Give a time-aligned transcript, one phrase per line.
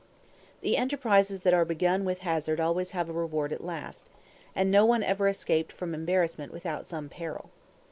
[0.61, 4.09] The enterprises that are begun with hazard always have a reward at last;
[4.55, 7.51] and no one ever escaped from embarrassment without some peril.